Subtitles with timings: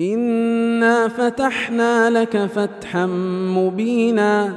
[0.00, 3.06] انا فتحنا لك فتحا
[3.56, 4.52] مبينا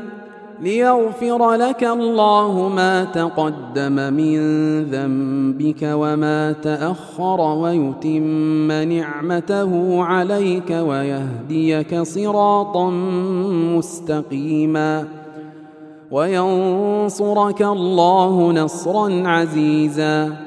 [0.61, 4.39] ليغفر لك الله ما تقدم من
[4.83, 12.89] ذنبك وما تاخر ويتم نعمته عليك ويهديك صراطا
[13.77, 15.07] مستقيما
[16.11, 20.46] وينصرك الله نصرا عزيزا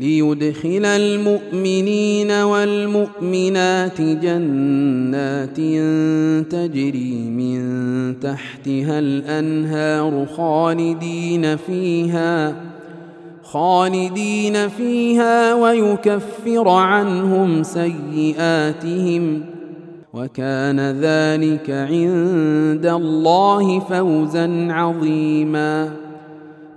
[0.00, 5.56] ليدخل المؤمنين والمؤمنات جنات
[6.50, 7.60] تجري من
[8.20, 12.54] تحتها الأنهار خالدين فيها
[13.42, 19.42] خالدين فيها ويكفر عنهم سيئاتهم.
[20.14, 26.09] وكان ذلك عند الله فوزا عظيما.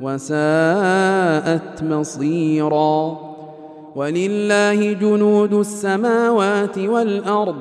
[0.00, 3.18] وساءت مصيرا.
[3.96, 7.56] ولله جنود السماوات والأرض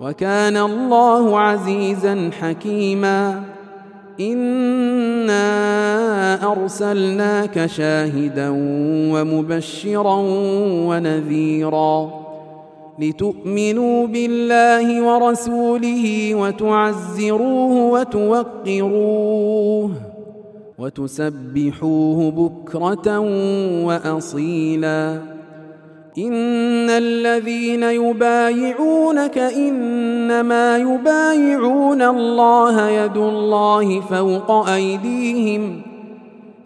[0.00, 3.42] وكان الله عزيزا حكيما.
[4.20, 5.42] إنا
[6.52, 8.48] أرسلناك شاهدا
[9.12, 10.16] ومبشرا
[10.88, 12.10] ونذيرا
[12.98, 19.90] لتؤمنوا بالله ورسوله وتعزروه وتوقروه.
[20.82, 23.18] وتسبحوه بكرة
[23.86, 25.18] وأصيلا.
[26.18, 35.82] إن الذين يبايعونك إنما يبايعون الله يد الله فوق أيديهم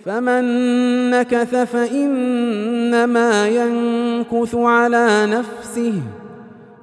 [0.05, 0.45] فمن
[1.11, 6.03] نكث فإنما ينكث على نفسه.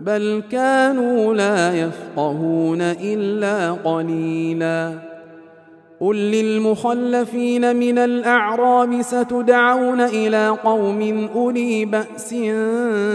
[0.00, 5.12] بل كانوا لا يفقهون إلا قليلا.
[6.00, 12.34] قل للمخلفين من الأعراب ستدعون إلى قوم أولي بأس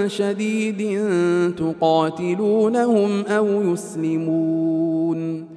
[0.07, 1.01] شديد
[1.57, 5.47] تقاتلونهم أو يسلمون.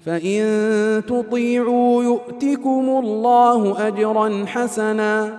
[0.00, 0.42] فإن
[1.08, 5.38] تطيعوا يؤتكم الله أجرا حسنا.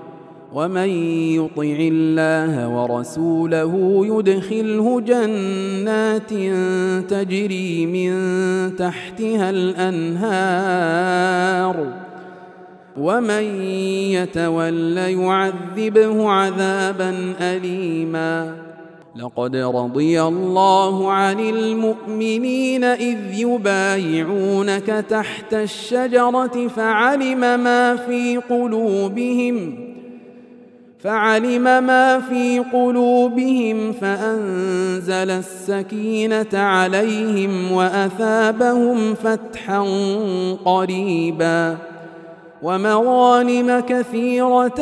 [0.53, 0.89] ومن
[1.35, 6.29] يطع الله ورسوله يدخله جنات
[7.09, 8.11] تجري من
[8.75, 10.95] تحتها الأنهار.
[12.97, 13.43] ومن
[14.11, 18.55] يتول يعذبه عذابا أليماً.
[19.15, 29.90] لقد رضي الله عن المؤمنين إذ يبايعونك تحت الشجرة فعلم ما في قلوبهم.
[31.03, 39.85] فعلم ما في قلوبهم فأنزل السكينة عليهم وأثابهم فتحا
[40.65, 41.77] قريبا
[42.61, 44.81] ومغانم كثيرة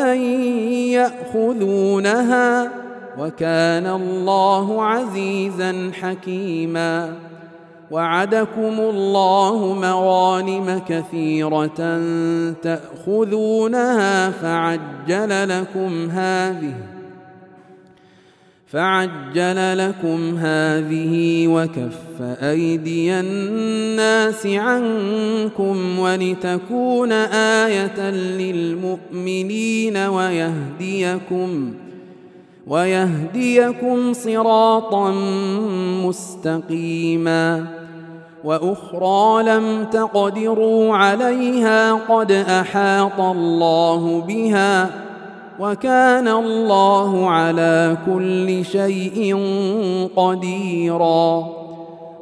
[1.34, 2.72] يأخذونها
[3.20, 7.14] وكان الله عزيزا حكيما
[7.92, 12.02] وعدكم الله مغانم كثيرة
[12.62, 16.74] تأخذونها فعجل لكم هذه
[18.68, 31.90] فعجل لكم هذه وكف أيدي الناس عنكم ولتكون آية للمؤمنين ويهديكم ۖ
[32.70, 35.12] ويهديكم صراطا
[36.06, 37.79] مستقيما
[38.44, 44.90] وأخرى لم تقدروا عليها قد أحاط الله بها
[45.60, 49.38] وكان الله على كل شيء
[50.16, 51.48] قديرا.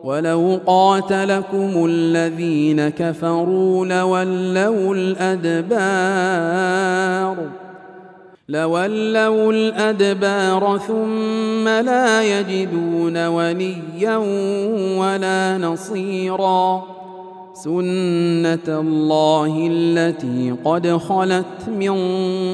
[0.04, 6.08] ولو قاتلكم الذين كفروا لولوا الأدبار.
[8.50, 14.18] لولوا الأدبار ثم لا يجدون وليا
[14.98, 16.84] ولا نصيرا.
[17.54, 21.94] سنة الله التي قد خلت من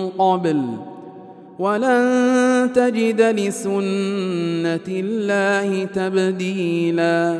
[0.10, 0.62] قبل.
[1.60, 7.40] ولن تجد لسنة الله تبديلا.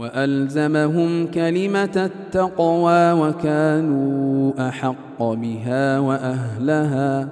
[0.00, 7.28] وألزمهم كلمة التقوى وكانوا أحق بها وأهلها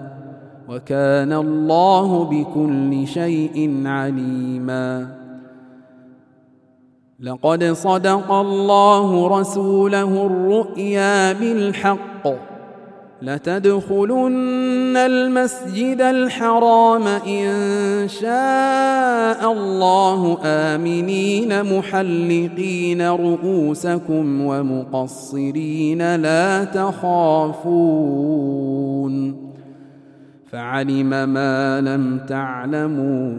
[0.69, 5.09] وكان الله بكل شيء عليما.
[7.21, 12.25] لقد صدق الله رسوله الرؤيا بالحق.
[13.23, 27.89] لتدخلن المسجد الحرام إن شاء الله آمنين محلقين رؤوسكم ومقصرين لا تخافون
[30.47, 33.39] فعلم ما لم تعلموا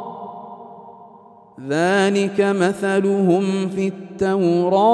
[1.69, 4.91] ذلك مثلهم في التوراة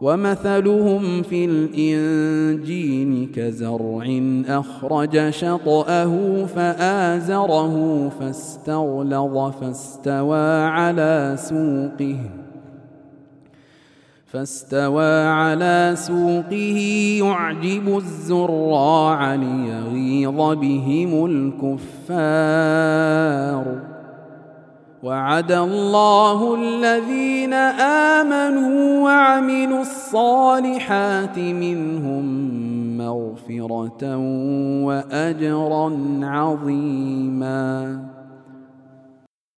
[0.00, 12.45] ومثلهم في الإنجيل كزرع أخرج شطأه فآزره فاستغلظ فاستوى على سوقه
[14.26, 16.78] فاستوى على سوقه
[17.22, 21.26] يعجب الزراع ليغيظ بهم
[21.66, 22.86] الكفار.
[25.02, 27.52] وعد الله الذين
[28.12, 32.26] آمنوا وعملوا الصالحات منهم
[32.98, 34.16] مغفرة
[34.84, 38.00] وأجرا عظيما.